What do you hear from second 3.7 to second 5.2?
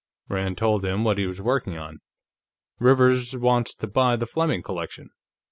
to buy the Fleming collection.